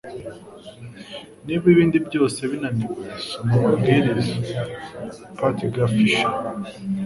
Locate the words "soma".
3.27-3.53